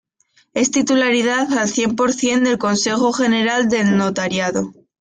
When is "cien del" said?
2.11-2.57